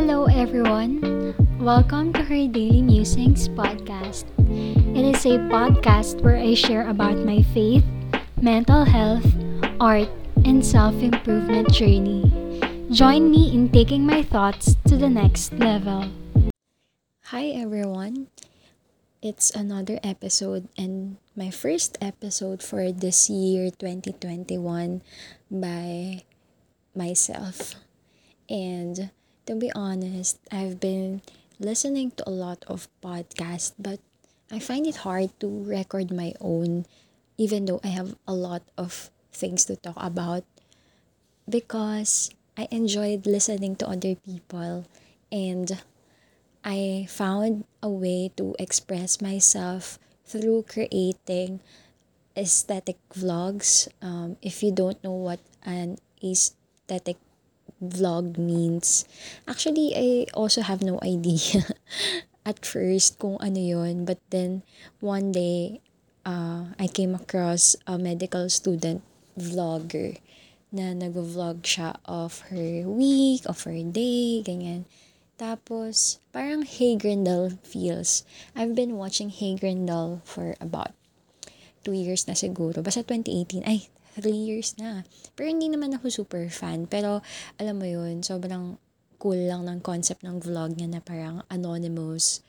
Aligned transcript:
Hello, 0.00 0.24
everyone. 0.32 1.36
Welcome 1.60 2.16
to 2.16 2.24
her 2.24 2.48
Daily 2.48 2.80
Musings 2.80 3.52
podcast. 3.52 4.24
It 4.96 5.04
is 5.04 5.28
a 5.28 5.36
podcast 5.52 6.24
where 6.24 6.40
I 6.40 6.56
share 6.56 6.88
about 6.88 7.20
my 7.20 7.44
faith, 7.52 7.84
mental 8.40 8.88
health, 8.88 9.28
art, 9.76 10.08
and 10.48 10.64
self 10.64 10.96
improvement 11.04 11.68
journey. 11.68 12.24
Join 12.88 13.28
me 13.28 13.52
in 13.52 13.68
taking 13.68 14.08
my 14.08 14.24
thoughts 14.24 14.80
to 14.88 14.96
the 14.96 15.12
next 15.12 15.52
level. 15.60 16.08
Hi, 17.36 17.52
everyone. 17.52 18.32
It's 19.20 19.52
another 19.52 20.00
episode 20.00 20.72
and 20.80 21.20
my 21.36 21.52
first 21.52 22.00
episode 22.00 22.64
for 22.64 22.88
this 22.88 23.28
year 23.28 23.68
2021 23.68 25.04
by 25.52 26.24
myself. 26.96 27.76
And 28.48 29.12
to 29.50 29.58
be 29.58 29.74
honest, 29.74 30.38
I've 30.54 30.78
been 30.78 31.26
listening 31.58 32.14
to 32.14 32.22
a 32.22 32.30
lot 32.30 32.62
of 32.70 32.86
podcasts, 33.02 33.74
but 33.74 33.98
I 34.46 34.62
find 34.62 34.86
it 34.86 35.02
hard 35.02 35.34
to 35.42 35.50
record 35.50 36.14
my 36.14 36.38
own, 36.38 36.86
even 37.34 37.66
though 37.66 37.82
I 37.82 37.90
have 37.90 38.14
a 38.30 38.32
lot 38.32 38.62
of 38.78 39.10
things 39.34 39.66
to 39.66 39.74
talk 39.74 39.98
about, 39.98 40.46
because 41.50 42.30
I 42.54 42.70
enjoyed 42.70 43.26
listening 43.26 43.74
to 43.82 43.90
other 43.90 44.14
people 44.14 44.86
and 45.34 45.82
I 46.62 47.10
found 47.10 47.66
a 47.82 47.90
way 47.90 48.30
to 48.38 48.54
express 48.56 49.18
myself 49.18 49.98
through 50.22 50.70
creating 50.70 51.58
aesthetic 52.38 53.02
vlogs. 53.10 53.90
Um, 53.98 54.36
if 54.42 54.62
you 54.62 54.70
don't 54.70 55.02
know 55.02 55.18
what 55.18 55.40
an 55.66 55.98
aesthetic 56.22 57.18
vlog 57.82 58.38
means. 58.38 59.04
Actually, 59.48 59.96
I 59.96 60.30
also 60.32 60.62
have 60.62 60.84
no 60.84 61.00
idea 61.04 61.64
at 62.44 62.64
first 62.64 63.18
kung 63.18 63.40
ano 63.40 63.58
yon 63.60 64.04
But 64.04 64.20
then, 64.30 64.62
one 65.00 65.32
day, 65.32 65.80
uh, 66.24 66.76
I 66.78 66.86
came 66.86 67.16
across 67.16 67.74
a 67.88 67.98
medical 67.98 68.48
student 68.52 69.02
vlogger 69.34 70.20
na 70.70 70.94
nag-vlog 70.94 71.66
siya 71.66 71.98
of 72.06 72.46
her 72.54 72.86
week, 72.86 73.42
of 73.48 73.66
her 73.66 73.82
day, 73.82 74.44
ganyan. 74.46 74.86
Tapos, 75.40 76.20
parang 76.36 76.62
Hey 76.62 76.94
Grindel 77.00 77.56
feels. 77.64 78.28
I've 78.54 78.76
been 78.76 79.00
watching 79.00 79.32
Hey 79.32 79.56
Grindel 79.56 80.20
for 80.22 80.54
about 80.60 80.92
two 81.82 81.96
years 81.96 82.28
na 82.28 82.36
siguro. 82.36 82.84
Basta 82.84 83.02
2018. 83.02 83.64
Ay, 83.64 83.88
3 84.20 84.30
years 84.30 84.76
na. 84.76 85.02
Pero 85.34 85.48
hindi 85.48 85.72
naman 85.72 85.96
ako 85.96 86.22
super 86.22 86.46
fan. 86.52 86.84
Pero 86.84 87.24
alam 87.56 87.80
mo 87.80 87.88
yun, 87.88 88.20
sobrang 88.20 88.76
cool 89.20 89.48
lang 89.48 89.68
ng 89.68 89.80
concept 89.84 90.24
ng 90.24 90.40
vlog 90.40 90.76
niya 90.76 90.88
na 90.88 91.00
parang 91.00 91.44
anonymous 91.52 92.40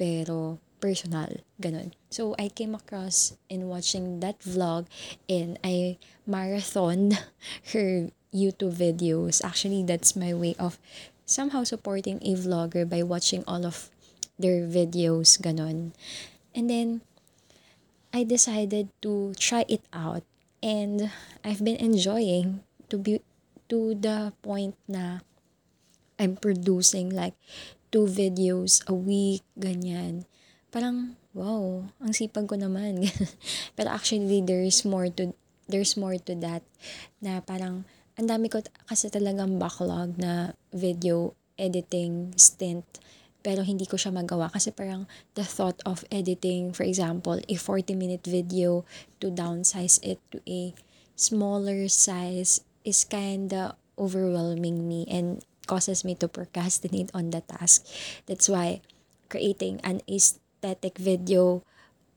pero 0.00 0.60
personal. 0.84 1.40
Ganun. 1.56 1.96
So, 2.12 2.36
I 2.36 2.52
came 2.52 2.76
across 2.76 3.40
in 3.48 3.72
watching 3.72 4.20
that 4.20 4.36
vlog 4.44 4.84
and 5.28 5.56
I 5.64 5.96
marathoned 6.28 7.16
her 7.72 8.12
YouTube 8.34 8.76
videos. 8.76 9.40
Actually, 9.40 9.80
that's 9.88 10.12
my 10.12 10.36
way 10.36 10.52
of 10.60 10.76
somehow 11.24 11.64
supporting 11.64 12.20
a 12.20 12.36
vlogger 12.36 12.84
by 12.84 13.00
watching 13.00 13.44
all 13.48 13.64
of 13.64 13.88
their 14.36 14.68
videos. 14.68 15.40
Ganun. 15.40 15.96
And 16.52 16.68
then, 16.68 17.00
I 18.12 18.22
decided 18.22 18.92
to 19.02 19.32
try 19.40 19.64
it 19.66 19.82
out 19.90 20.22
And 20.64 21.12
I've 21.44 21.60
been 21.60 21.76
enjoying 21.76 22.64
to 22.88 22.96
be 22.96 23.20
to 23.68 23.92
the 23.92 24.32
point 24.40 24.72
na 24.88 25.20
I'm 26.16 26.40
producing 26.40 27.12
like 27.12 27.36
two 27.92 28.08
videos 28.08 28.80
a 28.88 28.96
week, 28.96 29.44
ganyan. 29.60 30.24
Parang, 30.72 31.20
wow, 31.36 31.84
ang 32.00 32.16
sipag 32.16 32.48
ko 32.48 32.56
naman. 32.56 33.04
Pero 33.76 33.92
actually, 33.92 34.40
there's 34.40 34.88
more 34.88 35.12
to, 35.12 35.36
there's 35.68 36.00
more 36.00 36.16
to 36.16 36.32
that. 36.40 36.64
Na 37.20 37.44
parang, 37.44 37.84
ang 38.16 38.24
dami 38.24 38.48
ko 38.48 38.64
kasi 38.88 39.12
talagang 39.12 39.60
backlog 39.60 40.16
na 40.16 40.56
video 40.72 41.36
editing 41.60 42.32
stint 42.40 42.88
pero 43.44 43.60
hindi 43.60 43.84
ko 43.84 44.00
siya 44.00 44.08
magawa 44.08 44.48
kasi 44.48 44.72
parang 44.72 45.04
the 45.36 45.44
thought 45.44 45.76
of 45.84 46.02
editing, 46.08 46.72
for 46.72 46.82
example, 46.82 47.36
a 47.36 47.54
40-minute 47.60 48.24
video 48.24 48.88
to 49.20 49.28
downsize 49.28 50.00
it 50.00 50.16
to 50.32 50.40
a 50.48 50.72
smaller 51.12 51.86
size 51.92 52.64
is 52.88 53.04
kinda 53.04 53.76
overwhelming 54.00 54.88
me 54.88 55.04
and 55.12 55.44
causes 55.68 56.02
me 56.02 56.16
to 56.16 56.26
procrastinate 56.26 57.12
on 57.12 57.30
the 57.30 57.44
task. 57.44 57.84
That's 58.24 58.48
why 58.48 58.80
creating 59.28 59.84
an 59.84 60.00
aesthetic 60.08 60.96
video 60.96 61.60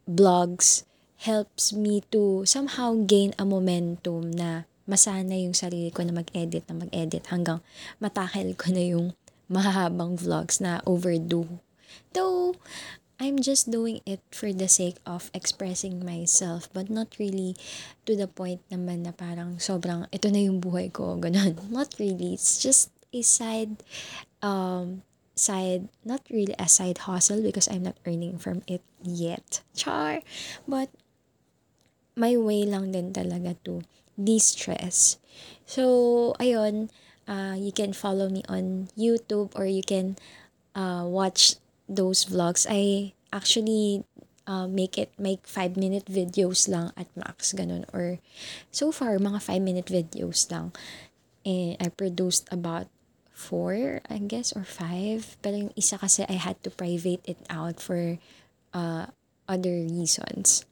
blogs 0.08 0.88
helps 1.28 1.76
me 1.76 2.08
to 2.16 2.48
somehow 2.48 3.04
gain 3.04 3.36
a 3.36 3.44
momentum 3.44 4.32
na 4.32 4.64
masana 4.88 5.36
yung 5.36 5.52
sarili 5.52 5.92
ko 5.92 6.08
na 6.08 6.16
mag-edit 6.16 6.64
na 6.72 6.88
mag-edit 6.88 7.28
hanggang 7.28 7.60
matakil 8.00 8.56
ko 8.56 8.72
na 8.72 8.84
yung 8.84 9.12
mahahabang 9.48 10.20
vlogs 10.20 10.60
na 10.60 10.84
overdue. 10.86 11.60
Though, 12.14 12.56
I'm 13.18 13.42
just 13.42 13.74
doing 13.74 14.06
it 14.06 14.22
for 14.30 14.54
the 14.54 14.70
sake 14.70 15.02
of 15.02 15.34
expressing 15.34 16.06
myself 16.06 16.70
but 16.70 16.94
not 16.94 17.18
really 17.18 17.58
to 18.06 18.14
the 18.14 18.30
point 18.30 18.62
naman 18.70 19.10
na 19.10 19.12
parang 19.16 19.58
sobrang 19.58 20.06
ito 20.14 20.30
na 20.30 20.38
yung 20.46 20.62
buhay 20.62 20.94
ko, 20.94 21.18
ganun. 21.24 21.58
Not 21.74 21.98
really. 21.98 22.38
It's 22.38 22.62
just 22.62 22.94
a 23.10 23.26
side, 23.26 23.82
um, 24.46 25.02
side, 25.34 25.90
not 26.06 26.22
really 26.30 26.54
a 26.62 26.70
side 26.70 27.10
hustle 27.10 27.42
because 27.42 27.66
I'm 27.66 27.90
not 27.90 27.98
earning 28.06 28.38
from 28.38 28.62
it 28.70 28.86
yet. 29.02 29.66
Char! 29.74 30.22
But, 30.70 30.94
my 32.18 32.34
way 32.34 32.66
lang 32.66 32.90
din 32.92 33.14
talaga 33.14 33.54
to 33.70 33.86
de-stress. 34.18 35.22
So, 35.70 36.34
ayun, 36.42 36.90
uh, 37.28 37.56
you 37.60 37.72
can 37.72 37.94
follow 37.94 38.30
me 38.30 38.42
on 38.50 38.88
YouTube 38.98 39.52
or 39.56 39.66
you 39.68 39.84
can 39.84 40.16
uh, 40.74 41.04
watch 41.06 41.56
those 41.88 42.26
vlogs. 42.26 42.66
I 42.68 43.14
actually 43.32 44.04
uh, 44.48 44.68
make 44.68 44.98
it 44.98 45.12
make 45.20 45.46
5 45.46 45.76
minute 45.76 46.08
videos 46.08 46.68
lang 46.72 46.92
at 46.96 47.12
max 47.16 47.54
ganun. 47.54 47.84
Or 47.94 48.20
so 48.72 48.92
far 48.92 49.20
mga 49.20 49.44
5 49.44 49.62
minute 49.62 49.92
videos 49.92 50.50
lang. 50.50 50.72
And 51.46 51.76
I 51.80 51.92
produced 51.92 52.48
about 52.52 52.88
4 53.38 54.02
I 54.10 54.18
guess 54.26 54.50
or 54.56 54.66
5 54.66 55.38
pero 55.46 55.70
yung 55.70 55.74
isa 55.78 56.00
kasi 56.02 56.26
I 56.26 56.42
had 56.42 56.58
to 56.66 56.74
private 56.74 57.22
it 57.28 57.38
out 57.52 57.78
for 57.84 58.18
uh, 58.74 59.12
other 59.46 59.76
reasons. 59.86 60.66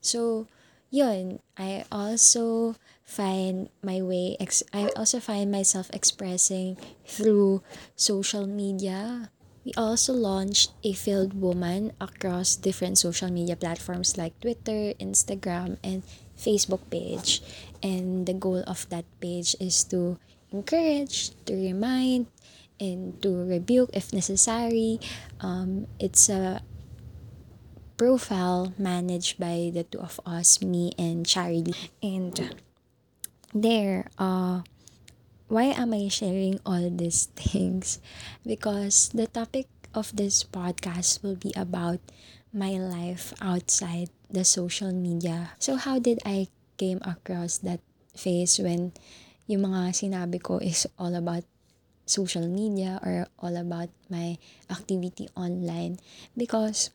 So 0.00 0.46
yun 0.90 1.40
I 1.56 1.84
also 1.90 2.76
find 3.06 3.70
my 3.82 4.02
way 4.02 4.36
ex- 4.40 4.66
I 4.72 4.90
also 4.96 5.20
find 5.20 5.50
myself 5.50 5.90
expressing 5.94 6.76
through 7.06 7.62
social 7.94 8.46
media. 8.46 9.30
We 9.64 9.74
also 9.74 10.14
launched 10.14 10.70
a 10.84 10.92
Field 10.92 11.34
Woman 11.34 11.90
across 12.00 12.54
different 12.54 12.98
social 12.98 13.30
media 13.32 13.56
platforms 13.56 14.14
like 14.14 14.38
Twitter, 14.38 14.94
Instagram, 15.02 15.78
and 15.82 16.06
Facebook 16.38 16.86
page. 16.86 17.42
And 17.82 18.26
the 18.26 18.34
goal 18.34 18.62
of 18.62 18.86
that 18.90 19.06
page 19.18 19.56
is 19.58 19.82
to 19.90 20.22
encourage, 20.52 21.34
to 21.50 21.54
remind, 21.54 22.30
and 22.78 23.20
to 23.22 23.42
rebuke 23.42 23.90
if 23.92 24.12
necessary. 24.12 25.00
Um, 25.40 25.86
it's 25.98 26.28
a 26.28 26.62
profile 27.96 28.72
managed 28.78 29.40
by 29.40 29.72
the 29.72 29.84
two 29.84 30.00
of 30.00 30.20
us, 30.24 30.62
me 30.62 30.92
and 30.98 31.26
Charlie. 31.26 31.74
And 32.02 32.56
there, 33.52 34.08
uh, 34.18 34.62
why 35.48 35.72
am 35.72 35.92
I 35.92 36.08
sharing 36.08 36.60
all 36.64 36.88
these 36.90 37.26
things? 37.36 38.00
Because 38.44 39.10
the 39.12 39.26
topic 39.26 39.66
of 39.94 40.14
this 40.14 40.44
podcast 40.44 41.22
will 41.22 41.36
be 41.36 41.52
about 41.56 42.00
my 42.52 42.76
life 42.76 43.32
outside 43.40 44.10
the 44.30 44.44
social 44.44 44.92
media. 44.92 45.56
So 45.58 45.76
how 45.76 45.98
did 45.98 46.20
I 46.24 46.48
came 46.76 47.00
across 47.04 47.58
that 47.64 47.80
phase 48.12 48.60
when 48.60 48.92
yung 49.48 49.64
mga 49.64 49.96
sinabi 49.96 50.42
ko 50.42 50.58
is 50.60 50.84
all 50.98 51.14
about 51.16 51.44
social 52.06 52.46
media 52.46 53.00
or 53.02 53.26
all 53.40 53.56
about 53.56 53.90
my 54.08 54.38
activity 54.70 55.26
online 55.34 55.98
because 56.36 56.90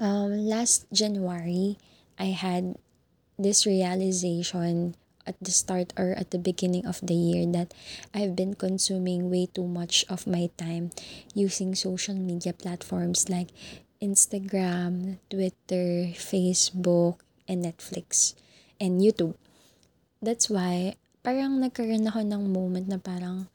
um, 0.00 0.46
last 0.46 0.86
January 0.92 1.78
I 2.18 2.30
had 2.36 2.76
this 3.38 3.66
realization 3.66 4.94
at 5.26 5.36
the 5.40 5.50
start 5.50 5.92
or 5.96 6.12
at 6.16 6.30
the 6.30 6.38
beginning 6.38 6.86
of 6.86 7.00
the 7.02 7.14
year 7.16 7.48
that 7.52 7.72
I've 8.12 8.36
been 8.36 8.54
consuming 8.54 9.30
way 9.30 9.46
too 9.46 9.66
much 9.66 10.04
of 10.08 10.26
my 10.26 10.50
time 10.56 10.90
using 11.34 11.74
social 11.74 12.14
media 12.14 12.52
platforms 12.52 13.28
like 13.28 13.48
Instagram, 14.02 15.18
Twitter, 15.30 16.12
Facebook, 16.12 17.24
and 17.48 17.64
Netflix, 17.64 18.34
and 18.80 19.00
YouTube. 19.00 19.34
That's 20.20 20.48
why, 20.52 20.96
parang 21.24 21.60
nagkaroon 21.60 22.04
ako 22.04 22.20
ng 22.20 22.52
moment 22.52 22.88
na 22.88 23.00
parang, 23.00 23.48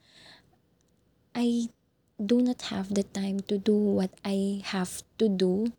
I 1.38 1.70
do 2.18 2.42
not 2.42 2.74
have 2.74 2.94
the 2.98 3.06
time 3.06 3.40
to 3.46 3.62
do 3.62 3.78
what 3.78 4.12
I 4.26 4.66
have 4.66 5.06
to 5.22 5.30
do 5.30 5.72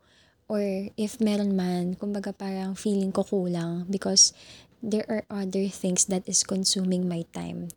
or 0.50 0.90
if 0.98 1.22
meron 1.22 1.54
man, 1.54 1.94
kumbaga 1.94 2.34
parang 2.34 2.74
feeling 2.74 3.14
ko 3.14 3.22
kulang 3.22 3.86
because 3.86 4.34
there 4.82 5.06
are 5.06 5.22
other 5.30 5.70
things 5.70 6.10
that 6.10 6.26
is 6.26 6.42
consuming 6.42 7.06
my 7.06 7.22
time 7.30 7.70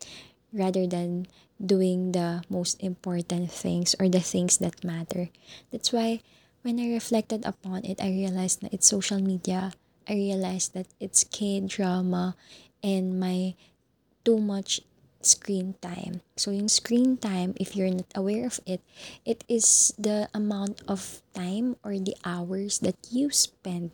rather 0.50 0.90
than 0.90 1.30
doing 1.62 2.18
the 2.18 2.42
most 2.50 2.81
important 2.81 3.54
things 3.54 3.94
or 4.02 4.10
the 4.10 4.25
things 4.25 4.58
that 4.58 4.81
matter. 4.81 5.30
That's 5.70 5.94
why 5.94 6.25
when 6.66 6.81
I 6.81 6.90
reflected 6.90 7.46
upon 7.46 7.86
it, 7.86 8.02
I 8.02 8.10
realized 8.10 8.66
that 8.66 8.74
it's 8.74 8.90
social 8.90 9.22
media. 9.22 9.78
I 10.10 10.18
realized 10.18 10.74
that 10.74 10.90
it's 11.00 11.24
K-drama 11.24 12.36
and 12.81 13.20
my 13.20 13.54
too 14.25 14.42
much 14.42 14.81
screen 15.25 15.75
time. 15.81 16.22
So 16.36 16.52
yung 16.52 16.70
screen 16.70 17.18
time, 17.18 17.54
if 17.60 17.75
you're 17.75 17.92
not 17.92 18.12
aware 18.16 18.46
of 18.46 18.60
it, 18.66 18.81
it 19.25 19.44
is 19.48 19.94
the 19.98 20.30
amount 20.34 20.81
of 20.88 21.22
time 21.34 21.75
or 21.84 21.98
the 21.98 22.16
hours 22.25 22.80
that 22.80 22.98
you 23.12 23.31
spend 23.31 23.92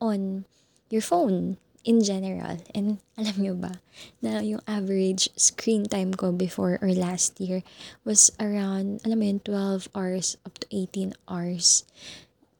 on 0.00 0.44
your 0.90 1.02
phone 1.02 1.56
in 1.84 2.02
general. 2.02 2.58
And 2.74 2.98
alam 3.20 3.36
nyo 3.38 3.54
ba, 3.54 3.78
na 4.24 4.40
yung 4.40 4.64
average 4.66 5.28
screen 5.36 5.84
time 5.86 6.16
ko 6.16 6.32
before 6.32 6.80
or 6.80 6.90
last 6.90 7.38
year 7.38 7.62
was 8.02 8.32
around, 8.40 9.04
alam 9.04 9.20
mo 9.20 9.24
yun, 9.28 9.40
12 9.44 9.92
hours 9.94 10.36
up 10.44 10.58
to 10.64 10.66
18 10.72 11.14
hours. 11.28 11.84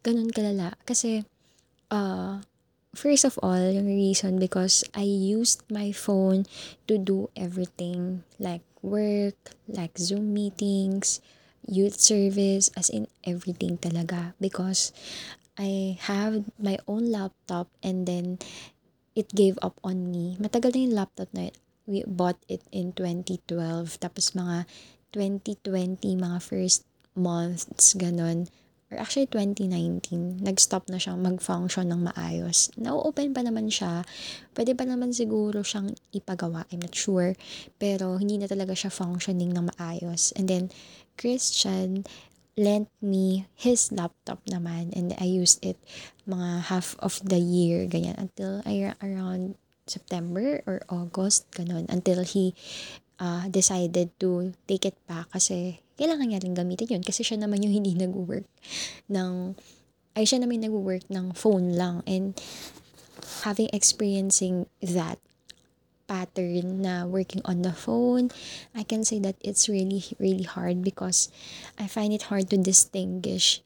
Ganun 0.04 0.30
kalala. 0.30 0.76
Kasi, 0.84 1.24
uh, 1.90 2.44
First 2.94 3.26
of 3.26 3.34
all, 3.42 3.58
yung 3.58 3.90
reason 3.90 4.38
because 4.38 4.86
I 4.94 5.02
used 5.02 5.66
my 5.66 5.90
phone 5.90 6.46
to 6.86 6.94
do 6.94 7.26
everything 7.34 8.22
like 8.38 8.62
work, 8.86 9.34
like 9.66 9.98
Zoom 9.98 10.30
meetings, 10.30 11.18
youth 11.66 11.98
service, 11.98 12.70
as 12.78 12.88
in 12.88 13.10
everything 13.26 13.82
talaga. 13.82 14.38
Because 14.38 14.94
I 15.58 15.98
have 16.06 16.46
my 16.54 16.78
own 16.86 17.10
laptop 17.10 17.66
and 17.82 18.06
then 18.06 18.38
it 19.18 19.34
gave 19.34 19.58
up 19.58 19.78
on 19.82 20.14
me. 20.14 20.38
Matagal 20.38 20.74
na 20.74 20.80
yung 20.86 20.94
laptop 20.94 21.28
na 21.34 21.50
yun. 21.50 21.56
We 21.84 22.00
bought 22.08 22.40
it 22.48 22.62
in 22.72 22.96
2012. 22.96 23.98
Tapos 24.00 24.32
mga 24.32 24.64
2020, 25.12 26.14
mga 26.14 26.38
first 26.40 26.86
months, 27.18 27.92
ganun 27.98 28.48
actually 28.96 29.30
2019, 29.30 30.42
nag-stop 30.42 30.88
na 30.88 30.98
siyang 30.98 31.20
mag-function 31.20 31.90
ng 31.90 32.10
maayos. 32.12 32.72
Na-open 32.80 33.34
pa 33.34 33.42
naman 33.44 33.70
siya. 33.70 34.02
Pwede 34.52 34.74
pa 34.74 34.86
naman 34.86 35.14
siguro 35.14 35.62
siyang 35.62 35.94
ipagawa. 36.14 36.66
I'm 36.70 36.82
not 36.82 36.96
sure. 36.96 37.36
Pero 37.78 38.16
hindi 38.18 38.40
na 38.40 38.50
talaga 38.50 38.72
siya 38.72 38.90
functioning 38.90 39.52
ng 39.52 39.70
maayos. 39.74 40.32
And 40.38 40.46
then, 40.46 40.70
Christian 41.14 42.02
lent 42.54 42.90
me 43.02 43.46
his 43.58 43.90
laptop 43.90 44.38
naman 44.46 44.94
and 44.94 45.10
I 45.18 45.26
used 45.26 45.58
it 45.66 45.74
mga 46.26 46.70
half 46.70 46.94
of 47.02 47.18
the 47.22 47.38
year, 47.38 47.86
ganyan, 47.90 48.14
until 48.14 48.62
around 49.02 49.58
September 49.86 50.62
or 50.64 50.80
August, 50.88 51.50
ganun, 51.52 51.84
until 51.90 52.24
he 52.24 52.54
uh, 53.18 53.46
decided 53.50 54.14
to 54.18 54.54
take 54.66 54.86
it 54.86 54.96
back 55.04 55.28
kasi 55.34 55.83
kailangan 55.94 56.26
niya 56.30 56.42
rin 56.42 56.54
gamitin 56.54 56.98
yun 56.98 57.04
kasi 57.04 57.22
siya 57.22 57.38
naman 57.38 57.62
yung 57.62 57.74
hindi 57.74 57.94
nag-work 57.94 58.46
ng, 59.10 59.54
ay 60.14 60.24
siya 60.26 60.42
naman 60.42 60.62
nag-work 60.62 61.06
ng 61.10 61.34
phone 61.34 61.74
lang 61.74 62.02
and 62.06 62.38
having 63.46 63.70
experiencing 63.70 64.66
that 64.82 65.18
pattern 66.04 66.84
na 66.84 67.08
working 67.08 67.40
on 67.44 67.64
the 67.64 67.72
phone, 67.72 68.28
I 68.76 68.84
can 68.84 69.04
say 69.04 69.18
that 69.24 69.36
it's 69.40 69.68
really, 69.68 70.04
really 70.20 70.44
hard 70.44 70.84
because 70.84 71.32
I 71.80 71.88
find 71.88 72.12
it 72.12 72.28
hard 72.28 72.50
to 72.50 72.58
distinguish 72.60 73.64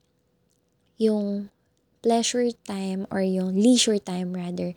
yung 0.98 1.50
pleasure 2.02 2.50
time 2.66 3.06
or 3.10 3.22
yung 3.22 3.58
leisure 3.58 3.98
time 3.98 4.34
rather 4.34 4.74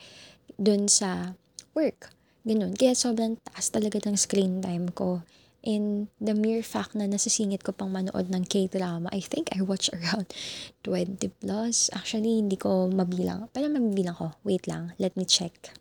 dun 0.57 0.89
sa 0.89 1.38
work. 1.74 2.13
Ganun. 2.42 2.74
Kaya 2.74 2.97
sobrang 2.97 3.38
taas 3.45 3.69
talaga 3.69 4.01
ng 4.01 4.18
screen 4.18 4.62
time 4.62 4.89
ko. 4.89 5.21
And 5.61 6.09
the 6.17 6.33
mere 6.33 6.65
fact 6.65 6.97
na 6.97 7.05
nasisingit 7.05 7.61
ko 7.61 7.69
pang 7.69 7.93
manood 7.93 8.33
ng 8.33 8.49
K-drama, 8.49 9.13
I 9.13 9.21
think 9.21 9.53
I 9.53 9.61
watch 9.61 9.93
around 9.97 10.33
20 10.81 11.21
plus. 11.37 11.93
Actually, 11.93 12.41
hindi 12.41 12.57
ko 12.57 12.89
mabilang. 12.89 13.53
Pero 13.53 13.69
mabibilang 13.69 14.17
ko. 14.17 14.33
Wait 14.41 14.65
lang. 14.65 14.97
Let 14.97 15.13
me 15.13 15.25
check. 15.29 15.73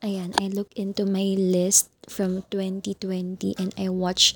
Ayan, 0.00 0.32
I 0.40 0.48
look 0.48 0.72
into 0.78 1.04
my 1.04 1.36
list 1.36 1.92
from 2.08 2.46
2020 2.48 3.58
and 3.60 3.74
I 3.76 3.92
watch 3.92 4.32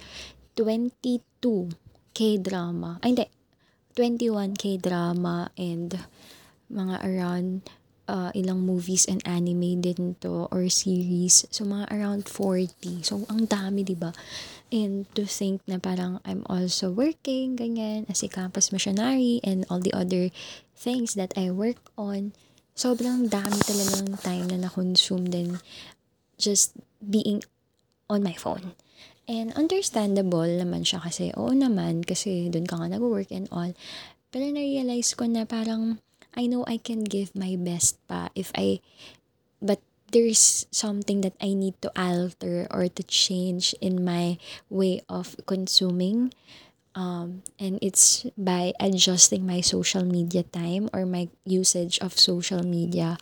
22 0.60 1.22
K-drama. 2.12 3.00
Ay, 3.00 3.16
hindi. 3.16 3.26
21 3.94 4.58
K-drama 4.58 5.54
and 5.54 5.94
mga 6.66 6.96
around 7.06 7.62
uh, 8.08 8.30
ilang 8.34 8.64
movies 8.64 9.06
and 9.08 9.22
anime 9.24 9.80
din 9.80 10.16
to 10.20 10.50
or 10.50 10.68
series. 10.68 11.46
So, 11.50 11.64
mga 11.64 11.88
around 11.94 12.28
40. 12.28 13.06
So, 13.06 13.24
ang 13.30 13.48
dami, 13.48 13.84
di 13.84 13.96
ba? 13.96 14.12
And 14.74 15.06
to 15.14 15.22
think 15.22 15.62
na 15.70 15.78
parang 15.78 16.18
I'm 16.26 16.42
also 16.50 16.90
working, 16.90 17.54
ganyan, 17.54 18.10
as 18.10 18.26
a 18.26 18.28
campus 18.28 18.74
missionary 18.74 19.38
and 19.46 19.62
all 19.70 19.78
the 19.78 19.94
other 19.94 20.34
things 20.74 21.14
that 21.14 21.30
I 21.38 21.54
work 21.54 21.78
on. 21.94 22.34
Sobrang 22.74 23.30
dami 23.30 23.54
talagang 23.62 24.18
time 24.18 24.50
na 24.50 24.66
na-consume 24.66 25.30
din 25.30 25.62
just 26.42 26.74
being 26.98 27.46
on 28.10 28.26
my 28.26 28.34
phone. 28.34 28.74
And 29.30 29.54
understandable 29.54 30.50
naman 30.50 30.82
siya 30.82 31.06
kasi, 31.06 31.30
oo 31.38 31.54
naman, 31.54 32.02
kasi 32.02 32.50
doon 32.50 32.66
ka 32.66 32.74
nga 32.74 32.98
nag-work 32.98 33.30
and 33.30 33.46
all. 33.54 33.70
Pero 34.34 34.44
na-realize 34.50 35.14
ko 35.14 35.30
na 35.30 35.46
parang 35.46 36.02
I 36.34 36.50
know 36.50 36.66
I 36.66 36.82
can 36.82 37.06
give 37.06 37.30
my 37.38 37.54
best 37.54 38.02
pa 38.10 38.34
if 38.34 38.50
I, 38.58 38.82
but 39.62 39.78
there's 40.14 40.70
something 40.70 41.26
that 41.26 41.34
I 41.43 41.58
need 41.58 41.75
to 41.82 41.90
alter 41.99 42.70
or 42.70 42.87
to 42.87 43.02
change 43.02 43.75
in 43.82 44.06
my 44.06 44.38
way 44.70 45.02
of 45.11 45.34
consuming. 45.44 46.31
Um, 46.94 47.43
and 47.58 47.82
it's 47.82 48.22
by 48.38 48.70
adjusting 48.78 49.43
my 49.43 49.61
social 49.61 50.06
media 50.06 50.46
time 50.46 50.88
or 50.94 51.05
my 51.05 51.26
usage 51.43 51.99
of 51.99 52.14
social 52.14 52.62
media. 52.62 53.19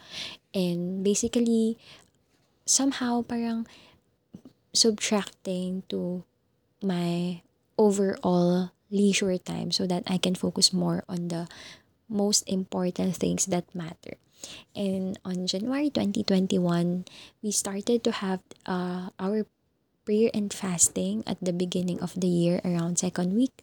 And 0.53 1.03
basically, 1.03 1.81
somehow 2.69 3.25
parang 3.25 3.67
subtracting 4.77 5.89
to 5.89 6.25
my 6.85 7.41
overall 7.81 8.73
leisure 8.93 9.39
time 9.41 9.73
so 9.73 9.89
that 9.89 10.05
I 10.07 10.19
can 10.21 10.37
focus 10.37 10.73
more 10.73 11.05
on 11.09 11.29
the 11.33 11.49
most 12.13 12.45
important 12.45 13.17
things 13.17 13.49
that 13.49 13.65
matter. 13.75 14.21
And 14.75 15.19
on 15.25 15.47
January 15.47 15.91
2021, 15.91 17.05
we 17.43 17.51
started 17.51 18.05
to 18.05 18.13
have 18.13 18.41
uh, 18.67 19.11
our 19.19 19.47
prayer 20.05 20.31
and 20.35 20.53
fasting 20.53 21.23
at 21.27 21.39
the 21.41 21.53
beginning 21.53 22.01
of 22.01 22.19
the 22.19 22.27
year 22.27 22.61
around 22.65 22.99
second 22.99 23.35
week. 23.35 23.55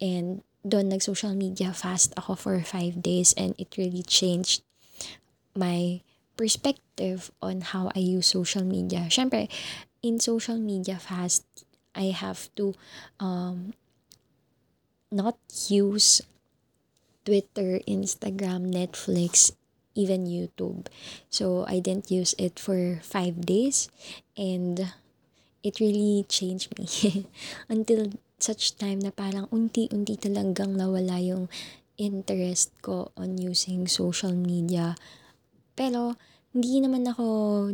And 0.00 0.42
doon 0.66 0.90
nag-social 0.90 1.38
media 1.38 1.70
fast 1.70 2.10
ako 2.18 2.34
for 2.34 2.58
five 2.66 2.98
days 2.98 3.30
and 3.38 3.54
it 3.54 3.78
really 3.78 4.02
changed 4.02 4.66
my 5.54 6.02
perspective 6.36 7.30
on 7.40 7.62
how 7.62 7.88
I 7.94 8.02
use 8.02 8.34
social 8.34 8.66
media. 8.66 9.06
Siyempre, 9.08 9.48
in 10.02 10.20
social 10.20 10.58
media 10.58 10.98
fast, 10.98 11.46
I 11.94 12.12
have 12.12 12.50
to 12.60 12.74
um, 13.22 13.72
not 15.10 15.38
use 15.70 16.20
Twitter, 17.24 17.80
Instagram, 17.88 18.68
Netflix, 18.68 19.56
even 19.96 20.28
YouTube. 20.28 20.86
So 21.32 21.64
I 21.66 21.80
didn't 21.80 22.12
use 22.12 22.36
it 22.38 22.60
for 22.60 23.00
five 23.02 23.48
days 23.48 23.88
and 24.36 24.92
it 25.64 25.80
really 25.80 26.28
changed 26.28 26.76
me 26.78 26.86
until 27.72 28.12
such 28.38 28.76
time 28.76 29.00
na 29.00 29.10
parang 29.10 29.48
unti-unti 29.48 30.20
talagang 30.20 30.76
nawala 30.76 31.18
yung 31.18 31.48
interest 31.96 32.76
ko 32.84 33.10
on 33.16 33.40
using 33.40 33.88
social 33.88 34.36
media. 34.36 34.92
Pero 35.72 36.20
hindi 36.56 36.80
naman 36.80 37.04
ako 37.04 37.24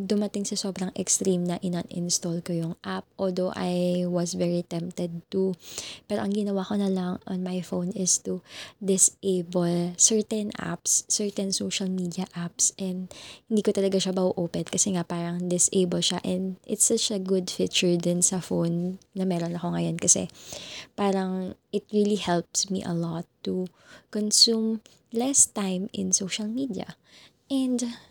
dumating 0.03 0.43
sa 0.43 0.59
sobrang 0.59 0.91
extreme 0.99 1.47
na 1.47 1.55
in-uninstall 1.63 2.43
ko 2.43 2.51
yung 2.51 2.75
app. 2.83 3.07
Although 3.15 3.55
I 3.55 4.03
was 4.11 4.35
very 4.35 4.67
tempted 4.67 5.23
to. 5.31 5.55
Pero 6.11 6.27
ang 6.27 6.35
ginawa 6.35 6.67
ko 6.67 6.75
na 6.75 6.91
lang 6.91 7.23
on 7.31 7.47
my 7.47 7.63
phone 7.63 7.95
is 7.95 8.19
to 8.27 8.43
disable 8.83 9.95
certain 9.95 10.51
apps, 10.59 11.07
certain 11.07 11.55
social 11.55 11.87
media 11.87 12.27
apps. 12.35 12.75
And 12.75 13.07
hindi 13.47 13.63
ko 13.63 13.71
talaga 13.71 14.03
siya 14.03 14.19
ba-open 14.19 14.67
kasi 14.67 14.99
nga 14.99 15.07
parang 15.07 15.47
disable 15.47 16.03
siya. 16.03 16.19
And 16.27 16.59
it's 16.67 16.91
such 16.91 17.15
a 17.15 17.23
good 17.23 17.55
feature 17.55 17.95
din 17.95 18.19
sa 18.19 18.43
phone 18.43 18.99
na 19.15 19.23
meron 19.23 19.55
ako 19.55 19.79
ngayon 19.79 20.03
kasi 20.03 20.27
parang 20.99 21.55
it 21.71 21.87
really 21.95 22.19
helps 22.19 22.67
me 22.67 22.83
a 22.83 22.91
lot 22.91 23.31
to 23.47 23.71
consume 24.11 24.83
less 25.15 25.47
time 25.47 25.87
in 25.95 26.11
social 26.11 26.51
media. 26.51 26.99
And 27.47 28.11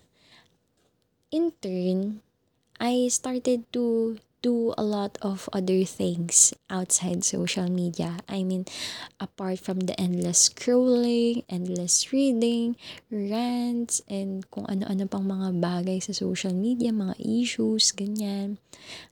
in 1.31 1.55
turn, 1.63 2.19
I 2.79 3.07
started 3.07 3.63
to 3.73 4.19
do 4.41 4.73
a 4.77 4.83
lot 4.83 5.17
of 5.21 5.47
other 5.53 5.85
things 5.85 6.53
outside 6.69 7.23
social 7.23 7.69
media. 7.69 8.17
I 8.27 8.43
mean, 8.43 8.65
apart 9.19 9.59
from 9.59 9.85
the 9.85 9.93
endless 10.01 10.49
scrolling, 10.49 11.45
endless 11.47 12.11
reading, 12.11 12.75
rants, 13.13 14.01
and 14.09 14.43
kung 14.49 14.65
ano-ano 14.65 15.05
pang 15.05 15.29
mga 15.29 15.61
bagay 15.61 16.01
sa 16.01 16.11
social 16.11 16.53
media, 16.57 16.89
mga 16.89 17.15
issues, 17.21 17.93
ganyan, 17.93 18.57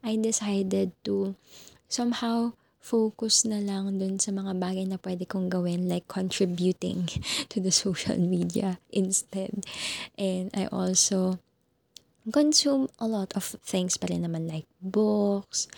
I 0.02 0.18
decided 0.18 0.98
to 1.06 1.38
somehow 1.86 2.58
focus 2.82 3.46
na 3.46 3.62
lang 3.62 4.02
dun 4.02 4.18
sa 4.18 4.34
mga 4.34 4.58
bagay 4.58 4.90
na 4.90 4.98
pwede 4.98 5.30
kong 5.30 5.52
gawin 5.52 5.86
like 5.86 6.10
contributing 6.10 7.06
to 7.54 7.62
the 7.62 7.72
social 7.72 8.18
media 8.18 8.82
instead. 8.90 9.62
And 10.18 10.50
I 10.58 10.66
also 10.74 11.38
consume 12.32 12.90
a 13.00 13.08
lot 13.08 13.32
of 13.36 13.56
things 13.64 13.98
pa 13.98 14.08
rin 14.08 14.26
naman 14.26 14.50
like 14.50 14.68
books, 14.82 15.70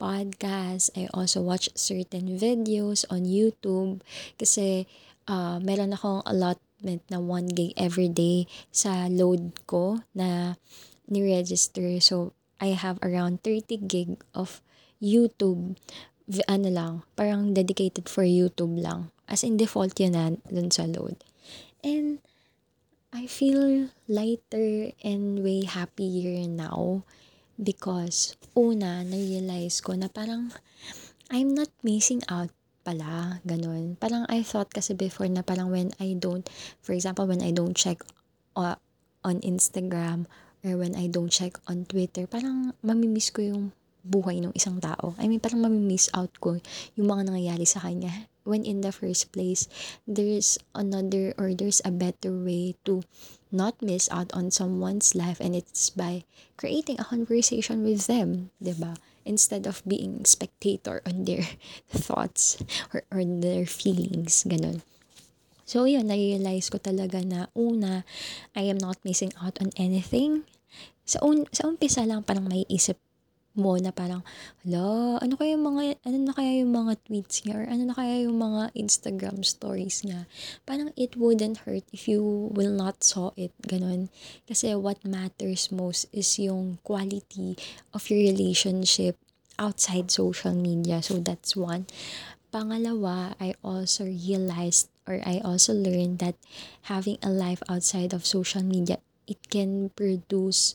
podcasts. 0.00 0.88
I 0.96 1.08
also 1.12 1.44
watch 1.44 1.68
certain 1.76 2.38
videos 2.38 3.04
on 3.12 3.28
YouTube 3.28 4.00
kasi 4.40 4.88
uh, 5.28 5.60
meron 5.60 5.94
akong 5.94 6.24
allotment 6.24 7.02
na 7.12 7.18
1 7.18 7.52
gig 7.52 7.72
every 7.76 8.08
day 8.08 8.48
sa 8.72 9.06
load 9.10 9.52
ko 9.68 10.00
na 10.16 10.56
ni-register. 11.10 11.98
So, 12.00 12.32
I 12.60 12.76
have 12.76 13.00
around 13.00 13.40
30 13.42 13.88
gig 13.88 14.20
of 14.36 14.60
YouTube 15.00 15.80
ano 16.46 16.68
lang, 16.70 16.92
parang 17.18 17.50
dedicated 17.50 18.06
for 18.06 18.22
YouTube 18.22 18.78
lang. 18.78 19.10
As 19.26 19.42
in 19.42 19.58
default 19.58 19.98
yun 19.98 20.14
na 20.14 20.30
dun 20.46 20.70
sa 20.70 20.86
load. 20.86 21.18
And 21.82 22.22
I 23.10 23.26
feel 23.26 23.90
lighter 24.06 24.94
and 25.02 25.42
way 25.42 25.66
happier 25.66 26.46
now 26.46 27.02
because 27.58 28.38
una, 28.54 29.02
na-realize 29.02 29.82
ko 29.82 29.98
na 29.98 30.06
parang 30.06 30.54
I'm 31.26 31.50
not 31.50 31.74
missing 31.82 32.22
out 32.30 32.54
pala, 32.86 33.42
ganun. 33.42 33.98
Parang 33.98 34.30
I 34.30 34.46
thought 34.46 34.70
kasi 34.70 34.94
before 34.94 35.26
na 35.26 35.42
parang 35.42 35.74
when 35.74 35.90
I 35.98 36.14
don't, 36.14 36.46
for 36.86 36.94
example, 36.94 37.26
when 37.26 37.42
I 37.42 37.50
don't 37.50 37.74
check 37.74 37.98
on 38.54 39.36
Instagram 39.42 40.30
or 40.62 40.78
when 40.78 40.94
I 40.94 41.10
don't 41.10 41.34
check 41.34 41.58
on 41.66 41.90
Twitter, 41.90 42.30
parang 42.30 42.78
mamimiss 42.78 43.34
ko 43.34 43.42
yung 43.42 43.74
buhay 44.06 44.38
ng 44.38 44.54
isang 44.54 44.78
tao. 44.78 45.18
I 45.18 45.26
mean, 45.26 45.42
parang 45.42 45.66
mamimiss 45.66 46.14
out 46.14 46.30
ko 46.38 46.62
yung 46.94 47.10
mga 47.10 47.26
nangyayari 47.26 47.66
sa 47.66 47.82
kanya 47.82 48.29
when 48.44 48.64
in 48.64 48.80
the 48.80 48.92
first 48.92 49.32
place 49.32 49.68
there's 50.06 50.58
another 50.74 51.34
or 51.38 51.54
there's 51.54 51.82
a 51.84 51.90
better 51.90 52.32
way 52.32 52.74
to 52.84 53.02
not 53.50 53.80
miss 53.82 54.08
out 54.10 54.30
on 54.32 54.50
someone's 54.50 55.14
life 55.14 55.40
and 55.40 55.54
it's 55.54 55.90
by 55.90 56.24
creating 56.56 57.00
a 57.00 57.08
conversation 57.08 57.82
with 57.82 58.06
them, 58.06 58.50
'di 58.62 58.74
ba? 58.78 58.94
Instead 59.26 59.68
of 59.68 59.84
being 59.84 60.24
spectator 60.24 61.02
on 61.04 61.28
their 61.28 61.44
thoughts 61.92 62.56
or 62.94 63.04
on 63.12 63.44
their 63.44 63.68
feelings, 63.68 64.44
ganun. 64.48 64.80
So, 65.70 65.86
yun, 65.86 66.10
na-realize 66.10 66.66
ko 66.66 66.82
talaga 66.82 67.22
na 67.22 67.46
una, 67.54 68.02
I 68.58 68.66
am 68.66 68.82
not 68.82 68.98
missing 69.06 69.30
out 69.38 69.62
on 69.62 69.70
anything. 69.78 70.42
Sa, 71.06 71.22
un 71.22 71.46
sa 71.54 71.70
umpisa 71.70 72.02
lang, 72.02 72.26
parang 72.26 72.50
may 72.50 72.66
isip 72.66 72.98
mo 73.58 73.74
na 73.76 73.90
parang, 73.90 74.22
hala, 74.62 75.18
ano 75.18 75.34
kaya 75.34 75.58
yung 75.58 75.66
mga, 75.66 75.82
ano 76.06 76.16
na 76.22 76.32
kaya 76.32 76.62
yung 76.62 76.72
mga 76.72 76.92
tweets 77.02 77.42
niya 77.42 77.54
or 77.58 77.64
ano 77.66 77.82
na 77.90 77.94
kaya 77.94 78.24
yung 78.24 78.38
mga 78.38 78.62
Instagram 78.78 79.42
stories 79.42 80.06
niya. 80.06 80.30
Parang 80.62 80.94
it 80.94 81.18
wouldn't 81.18 81.66
hurt 81.66 81.82
if 81.90 82.06
you 82.06 82.22
will 82.54 82.70
not 82.70 83.02
saw 83.02 83.34
it, 83.34 83.50
ganun. 83.66 84.08
Kasi 84.46 84.74
what 84.78 85.02
matters 85.02 85.74
most 85.74 86.06
is 86.14 86.30
yung 86.38 86.78
quality 86.86 87.58
of 87.90 88.06
your 88.06 88.22
relationship 88.22 89.18
outside 89.58 90.10
social 90.10 90.54
media. 90.54 91.02
So 91.02 91.18
that's 91.20 91.58
one. 91.58 91.90
Pangalawa, 92.50 93.38
I 93.38 93.54
also 93.62 94.06
realized 94.06 94.90
or 95.06 95.18
I 95.26 95.42
also 95.42 95.74
learned 95.74 96.22
that 96.22 96.38
having 96.86 97.18
a 97.22 97.30
life 97.30 97.62
outside 97.66 98.14
of 98.14 98.26
social 98.26 98.62
media 98.62 98.98
it 99.30 99.38
can 99.46 99.94
produce 99.94 100.74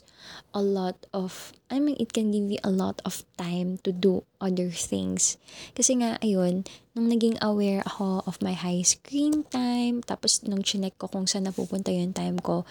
a 0.55 0.63
lot 0.63 0.95
of, 1.11 1.51
I 1.67 1.83
mean, 1.83 1.99
it 1.99 2.15
can 2.15 2.31
give 2.31 2.47
you 2.47 2.63
a 2.63 2.71
lot 2.71 3.03
of 3.03 3.27
time 3.35 3.77
to 3.83 3.91
do 3.91 4.23
other 4.39 4.71
things. 4.71 5.35
Kasi 5.75 5.99
nga, 5.99 6.15
ayun, 6.23 6.63
nung 6.95 7.11
naging 7.11 7.35
aware 7.43 7.83
ako 7.83 8.23
of 8.23 8.39
my 8.39 8.55
high 8.55 8.81
screen 8.81 9.43
time, 9.51 9.99
tapos 9.99 10.41
nung 10.47 10.63
chinek 10.63 10.95
ko 10.95 11.11
kung 11.11 11.27
saan 11.27 11.45
napupunta 11.45 11.91
yung 11.91 12.15
time 12.15 12.39
ko, 12.39 12.63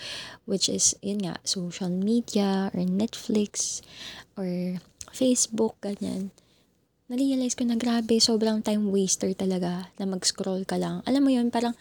which 0.48 0.72
is, 0.72 0.96
yun 1.04 1.20
nga, 1.20 1.36
social 1.44 1.92
media, 1.92 2.72
or 2.72 2.82
Netflix, 2.88 3.84
or 4.40 4.80
Facebook, 5.12 5.76
ganyan. 5.84 6.32
Na-realize 7.12 7.52
ko 7.52 7.68
na 7.68 7.76
grabe, 7.76 8.16
sobrang 8.16 8.64
time 8.64 8.88
waster 8.88 9.30
talaga 9.36 9.92
na 10.00 10.08
mag-scroll 10.08 10.64
ka 10.64 10.80
lang. 10.80 11.04
Alam 11.04 11.28
mo 11.28 11.30
yun, 11.30 11.52
parang, 11.52 11.76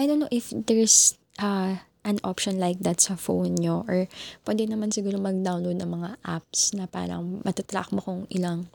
I 0.00 0.08
don't 0.08 0.24
know 0.24 0.32
if 0.32 0.48
there's 0.52 1.20
uh, 1.36 1.76
an 2.06 2.22
option 2.22 2.62
like 2.62 2.78
that 2.86 3.02
sa 3.02 3.18
phone 3.18 3.58
nyo 3.58 3.82
or 3.90 4.06
pwede 4.46 4.70
naman 4.70 4.94
siguro 4.94 5.18
mag-download 5.18 5.76
ng 5.82 5.90
mga 5.90 6.10
apps 6.22 6.72
na 6.78 6.86
parang 6.86 7.42
matatrack 7.42 7.90
mo 7.90 7.98
kung 7.98 8.30
ilang 8.30 8.70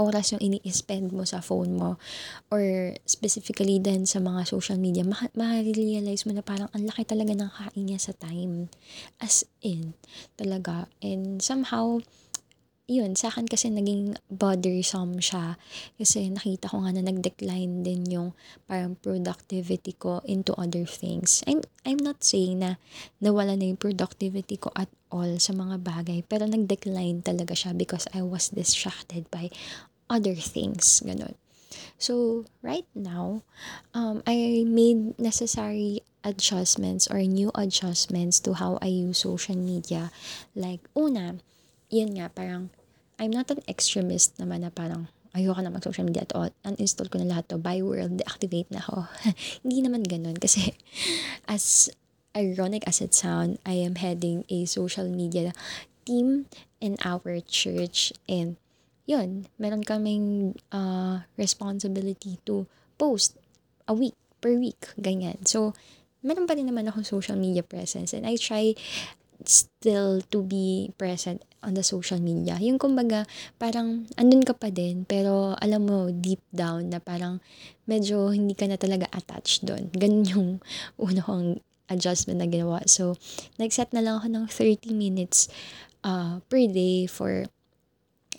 oras 0.00 0.32
yung 0.32 0.42
ini-spend 0.42 1.12
mo 1.12 1.22
sa 1.28 1.44
phone 1.44 1.76
mo 1.76 2.00
or 2.48 2.96
specifically 3.04 3.76
din 3.76 4.08
sa 4.08 4.18
mga 4.18 4.48
social 4.48 4.80
media, 4.80 5.04
ma- 5.04 5.32
ma-realize 5.36 6.24
mo 6.24 6.32
na 6.32 6.44
parang 6.44 6.72
ang 6.72 6.88
laki 6.88 7.04
talaga 7.04 7.36
ng 7.36 7.50
kain 7.52 7.84
niya 7.84 8.00
sa 8.00 8.12
time. 8.16 8.72
As 9.20 9.44
in, 9.60 9.92
talaga. 10.40 10.88
And 11.04 11.44
somehow, 11.44 12.00
yun, 12.90 13.14
sa 13.14 13.30
akin 13.30 13.46
kasi 13.46 13.70
naging 13.70 14.18
bothersome 14.26 15.22
siya. 15.22 15.54
Kasi 15.96 16.28
nakita 16.34 16.66
ko 16.66 16.82
nga 16.82 16.90
na 16.90 17.06
nag-decline 17.06 17.86
din 17.86 18.02
yung 18.10 18.28
parang 18.66 18.98
productivity 18.98 19.94
ko 19.94 20.18
into 20.26 20.50
other 20.58 20.84
things. 20.84 21.46
I'm, 21.46 21.62
I'm 21.86 22.00
not 22.02 22.26
saying 22.26 22.60
na 22.60 22.82
nawala 23.22 23.54
na 23.54 23.70
yung 23.70 23.78
productivity 23.78 24.58
ko 24.58 24.74
at 24.74 24.90
all 25.14 25.38
sa 25.38 25.54
mga 25.54 25.78
bagay. 25.80 26.26
Pero 26.26 26.44
nag-decline 26.50 27.22
talaga 27.22 27.54
siya 27.54 27.72
because 27.72 28.10
I 28.10 28.26
was 28.26 28.50
distracted 28.50 29.30
by 29.30 29.48
other 30.10 30.34
things. 30.34 31.00
Ganun. 31.06 31.38
So, 31.96 32.44
right 32.60 32.86
now, 32.92 33.46
um, 33.94 34.26
I 34.26 34.66
made 34.66 35.16
necessary 35.22 36.02
adjustments 36.24 37.06
or 37.06 37.22
new 37.22 37.50
adjustments 37.54 38.42
to 38.44 38.58
how 38.58 38.78
I 38.82 38.90
use 38.90 39.22
social 39.22 39.56
media. 39.56 40.10
Like, 40.54 40.82
una, 40.98 41.38
yun 41.92 42.16
nga, 42.16 42.32
parang, 42.32 42.72
I'm 43.20 43.30
not 43.30 43.52
an 43.52 43.60
extremist 43.68 44.40
naman 44.40 44.64
na 44.64 44.72
parang, 44.72 45.12
ayoko 45.36 45.60
na 45.60 45.72
mag-social 45.72 46.08
media 46.08 46.24
at 46.24 46.32
all. 46.32 46.50
Uninstall 46.64 47.12
ko 47.12 47.20
na 47.20 47.28
lahat 47.28 47.52
to. 47.52 47.60
By 47.60 47.84
world, 47.84 48.20
deactivate 48.20 48.72
na 48.72 48.80
ako. 48.80 49.06
Hindi 49.62 49.78
naman 49.84 50.02
ganun. 50.08 50.40
Kasi, 50.40 50.72
as 51.48 51.92
ironic 52.32 52.88
as 52.88 53.04
it 53.04 53.12
sound, 53.12 53.60
I 53.68 53.76
am 53.84 54.00
heading 54.00 54.48
a 54.48 54.64
social 54.64 55.08
media 55.08 55.52
team 56.08 56.48
in 56.80 56.96
our 57.04 57.40
church. 57.44 58.12
And, 58.28 58.56
yun, 59.04 59.48
meron 59.60 59.84
kaming 59.84 60.56
uh, 60.72 61.28
responsibility 61.36 62.40
to 62.48 62.64
post 62.96 63.36
a 63.88 63.92
week, 63.92 64.16
per 64.40 64.56
week, 64.56 64.92
ganyan. 65.00 65.44
So, 65.48 65.76
meron 66.24 66.48
pa 66.48 66.56
rin 66.56 66.68
naman 66.68 66.88
ako 66.88 67.04
social 67.04 67.36
media 67.36 67.64
presence. 67.64 68.12
And 68.12 68.24
I 68.24 68.36
try 68.36 68.76
still 69.44 70.22
to 70.30 70.38
be 70.44 70.94
present 70.94 71.42
on 71.62 71.78
the 71.78 71.86
social 71.86 72.18
media. 72.18 72.58
Yung 72.58 72.76
kumbaga, 72.78 73.24
parang 73.56 74.06
andun 74.18 74.42
ka 74.42 74.54
pa 74.54 74.68
din, 74.68 75.06
pero 75.06 75.54
alam 75.58 75.86
mo 75.86 76.10
deep 76.10 76.42
down 76.50 76.90
na 76.90 76.98
parang 76.98 77.38
medyo 77.86 78.34
hindi 78.34 78.52
ka 78.54 78.66
na 78.66 78.76
talaga 78.76 79.06
attached 79.14 79.64
doon. 79.66 79.88
Ganun 79.94 80.24
yung 80.26 80.48
una 81.06 81.22
kong 81.22 81.62
adjustment 81.90 82.42
na 82.42 82.48
ginawa. 82.48 82.82
So, 82.86 83.16
nag-set 83.56 83.94
na 83.94 84.02
lang 84.02 84.20
ako 84.20 84.28
ng 84.30 84.44
30 84.48 84.92
minutes 84.96 85.48
uh, 86.02 86.42
per 86.50 86.66
day 86.68 87.06
for 87.06 87.46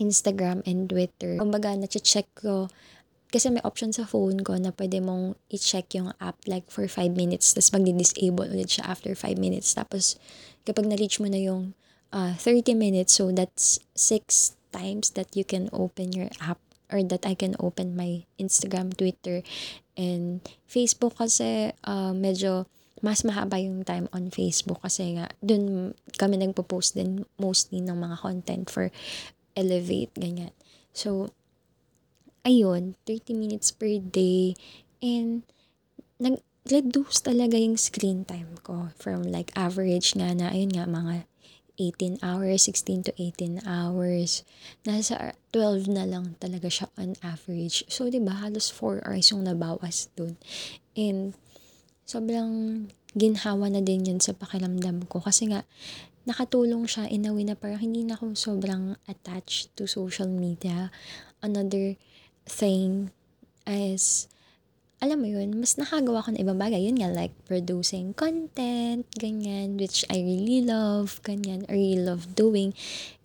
Instagram 0.01 0.65
and 0.65 0.89
Twitter. 0.89 1.37
Kumbaga, 1.37 1.77
na-check 1.77 2.27
ko 2.33 2.67
kasi 3.33 3.49
may 3.49 3.65
option 3.65 3.89
sa 3.89 4.05
phone 4.05 4.45
ko 4.45 4.53
na 4.61 4.69
pwede 4.77 5.01
mong 5.01 5.33
i-check 5.49 5.97
yung 5.97 6.13
app 6.21 6.37
like 6.45 6.69
for 6.69 6.85
5 6.85 7.17
minutes 7.17 7.57
tapos 7.57 7.73
magdi-disable 7.73 8.45
ulit 8.45 8.77
siya 8.77 8.85
after 8.85 9.17
5 9.17 9.41
minutes. 9.41 9.73
Tapos 9.73 10.21
kapag 10.69 10.85
na-reach 10.85 11.17
mo 11.17 11.25
na 11.25 11.41
yung 11.41 11.73
uh, 12.13 12.37
30 12.37 12.77
minutes, 12.77 13.17
so 13.17 13.33
that's 13.33 13.81
6 13.97 14.55
times 14.71 15.17
that 15.17 15.33
you 15.33 15.43
can 15.43 15.67
open 15.73 16.13
your 16.13 16.29
app 16.39 16.61
or 16.93 17.01
that 17.01 17.25
I 17.25 17.33
can 17.33 17.57
open 17.57 17.97
my 17.97 18.29
Instagram, 18.37 18.93
Twitter, 18.93 19.41
and 19.97 20.45
Facebook 20.69 21.17
kasi 21.17 21.73
uh, 21.83 22.13
medyo 22.13 22.69
mas 23.03 23.25
mahaba 23.27 23.59
yung 23.59 23.83
time 23.83 24.07
on 24.15 24.31
Facebook 24.31 24.79
kasi 24.79 25.19
nga 25.19 25.27
dun 25.43 25.91
kami 26.15 26.39
nagpo-post 26.39 26.95
din 26.95 27.27
mostly 27.35 27.83
ng 27.83 27.97
mga 27.97 28.17
content 28.21 28.65
for 28.71 28.87
Elevate, 29.53 30.13
ganyan. 30.17 30.49
So, 30.97 31.29
ayun, 32.41 32.97
30 33.05 33.37
minutes 33.37 33.69
per 33.69 34.01
day. 34.01 34.57
And, 34.97 35.45
nag-reduce 36.17 37.21
talaga 37.21 37.53
yung 37.61 37.77
screen 37.77 38.25
time 38.25 38.57
ko 38.65 38.89
from 38.97 39.29
like 39.29 39.53
average 39.53 40.17
nga 40.17 40.33
na, 40.33 40.49
ayun 40.49 40.73
nga, 40.73 40.89
mga 40.89 41.29
18 41.91 42.23
hours, 42.23 42.63
16 42.69 43.09
to 43.09 43.11
18 43.19 43.67
hours. 43.67 44.47
Nasa 44.87 45.35
12 45.51 45.91
na 45.91 46.07
lang 46.07 46.39
talaga 46.39 46.71
siya 46.71 46.87
on 46.95 47.19
average. 47.19 47.83
So, 47.91 48.07
di 48.07 48.23
ba, 48.23 48.39
halos 48.39 48.71
4 48.71 49.03
hours 49.03 49.27
yung 49.35 49.43
nabawas 49.43 50.07
dun. 50.15 50.39
And, 50.95 51.35
sobrang 52.07 52.87
ginhawa 53.13 53.69
na 53.69 53.81
din 53.83 54.07
yun 54.07 54.19
sa 54.23 54.33
pakiramdam 54.33 55.05
ko. 55.11 55.21
Kasi 55.21 55.51
nga, 55.51 55.67
nakatulong 56.23 56.87
siya 56.87 57.07
in 57.11 57.27
a 57.27 57.31
way 57.35 57.43
na 57.43 57.55
parang 57.59 57.83
hindi 57.83 58.07
na 58.07 58.15
ako 58.15 58.33
sobrang 58.33 58.95
attached 59.11 59.75
to 59.75 59.83
social 59.85 60.27
media. 60.31 60.87
Another 61.43 61.99
thing 62.47 63.11
is, 63.67 64.31
alam 65.03 65.19
mo 65.19 65.27
yun, 65.27 65.59
mas 65.59 65.75
nakagawa 65.75 66.23
ko 66.23 66.31
ng 66.31 66.39
ibang 66.39 66.55
bagay. 66.55 66.79
Yun 66.79 67.03
nga, 67.03 67.11
like 67.11 67.35
producing 67.43 68.15
content, 68.15 69.03
ganyan, 69.19 69.75
which 69.75 70.07
I 70.07 70.23
really 70.23 70.63
love, 70.63 71.19
ganyan, 71.27 71.67
I 71.67 71.75
really 71.75 71.99
love 71.99 72.39
doing 72.39 72.71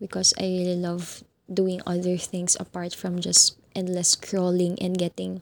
because 0.03 0.35
I 0.35 0.51
really 0.51 0.75
love 0.75 1.23
doing 1.47 1.79
other 1.87 2.19
things 2.19 2.59
apart 2.59 2.99
from 2.99 3.23
just 3.23 3.55
endless 3.79 4.19
scrolling 4.19 4.75
and 4.83 4.99
getting 4.99 5.39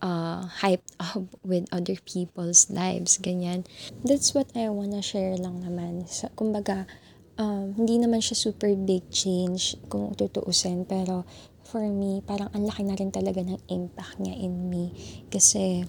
uh, 0.00 0.48
hyped 0.64 0.96
up 1.12 1.28
with 1.44 1.68
other 1.68 2.00
people's 2.08 2.72
lives, 2.72 3.20
ganyan. 3.20 3.68
That's 4.00 4.32
what 4.32 4.48
I 4.56 4.72
wanna 4.72 5.04
share 5.04 5.36
lang 5.36 5.60
naman. 5.60 6.08
Sa, 6.08 6.32
kumbaga, 6.32 6.88
um, 7.36 7.76
hindi 7.76 8.00
naman 8.00 8.24
siya 8.24 8.48
super 8.48 8.72
big 8.72 9.12
change 9.12 9.76
kung 9.92 10.16
tutuusin, 10.16 10.88
pero 10.88 11.28
for 11.66 11.82
me, 11.82 12.22
parang 12.22 12.48
ang 12.54 12.62
laki 12.62 12.86
na 12.86 12.94
rin 12.94 13.10
talaga 13.10 13.42
ng 13.42 13.58
impact 13.66 14.22
niya 14.22 14.38
in 14.38 14.70
me. 14.70 14.94
Kasi, 15.26 15.82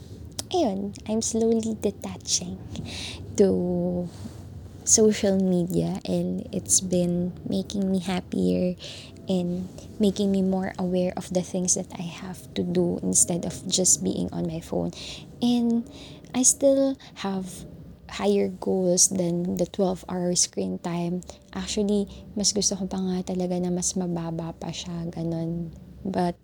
ayun, 0.50 0.98
I'm 1.06 1.22
slowly 1.22 1.78
detaching 1.78 2.58
to 3.38 4.10
social 4.88 5.38
media 5.38 6.00
and 6.08 6.48
it's 6.50 6.82
been 6.82 7.36
making 7.46 7.92
me 7.92 8.00
happier 8.00 8.74
and 9.28 9.68
making 10.00 10.32
me 10.32 10.42
more 10.42 10.74
aware 10.80 11.14
of 11.20 11.30
the 11.36 11.44
things 11.44 11.76
that 11.76 11.92
I 12.00 12.08
have 12.08 12.48
to 12.56 12.64
do 12.64 12.98
instead 13.04 13.46
of 13.46 13.68
just 13.68 14.02
being 14.04 14.32
on 14.32 14.48
my 14.48 14.64
phone. 14.64 14.96
And 15.44 15.86
I 16.34 16.42
still 16.44 16.98
have 17.22 17.68
higher 18.10 18.48
goals 18.48 19.10
than 19.10 19.58
the 19.58 19.66
12 19.66 20.06
hour 20.10 20.36
screen 20.36 20.80
time. 20.80 21.22
Actually, 21.54 22.08
mas 22.36 22.54
gusto 22.54 22.76
ko 22.76 22.88
pa 22.88 22.98
nga 22.98 23.34
talaga 23.34 23.60
na 23.60 23.70
mas 23.70 23.94
mababa 23.94 24.56
pa 24.56 24.72
siya, 24.72 25.12
ganun. 25.12 25.72
But, 26.06 26.36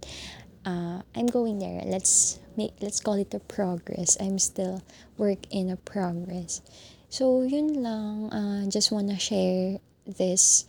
uh, 0.66 1.02
I'm 1.16 1.28
going 1.28 1.60
there. 1.60 1.82
Let's 1.86 2.40
make, 2.58 2.76
let's 2.82 3.00
call 3.00 3.16
it 3.16 3.34
a 3.34 3.40
progress. 3.40 4.18
I'm 4.20 4.40
still 4.40 4.84
work 5.18 5.48
in 5.52 5.70
a 5.70 5.78
progress. 5.78 6.62
So, 7.10 7.42
yun 7.42 7.82
lang. 7.82 8.34
Uh, 8.34 8.70
just 8.70 8.92
wanna 8.92 9.20
share 9.20 9.80
this 10.06 10.66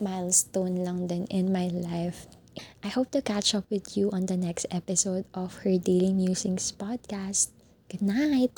milestone 0.00 0.82
lang 0.82 1.06
din 1.06 1.24
in 1.30 1.52
my 1.52 1.68
life. 1.70 2.26
I 2.82 2.88
hope 2.88 3.10
to 3.12 3.22
catch 3.22 3.54
up 3.54 3.64
with 3.70 3.96
you 3.96 4.10
on 4.10 4.26
the 4.26 4.36
next 4.36 4.66
episode 4.70 5.24
of 5.34 5.64
her 5.66 5.78
Daily 5.78 6.12
Musings 6.12 6.70
podcast. 6.72 7.50
Good 7.88 8.02
night! 8.02 8.52